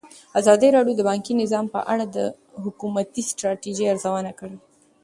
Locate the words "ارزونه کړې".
3.93-4.57